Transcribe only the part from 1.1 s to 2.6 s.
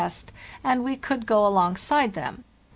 go alongside them.